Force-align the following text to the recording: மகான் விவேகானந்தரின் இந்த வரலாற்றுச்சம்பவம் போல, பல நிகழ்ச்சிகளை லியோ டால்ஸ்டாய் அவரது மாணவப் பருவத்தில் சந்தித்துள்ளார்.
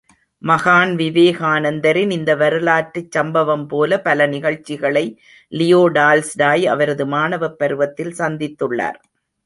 மகான் 0.41 0.91
விவேகானந்தரின் 0.95 2.11
இந்த 2.11 2.35
வரலாற்றுச்சம்பவம் 2.35 3.67
போல, 3.67 3.99
பல 4.01 4.27
நிகழ்ச்சிகளை 4.27 5.05
லியோ 5.51 5.89
டால்ஸ்டாய் 5.89 6.65
அவரது 6.65 7.05
மாணவப் 7.07 7.57
பருவத்தில் 7.57 8.13
சந்தித்துள்ளார். 8.17 8.99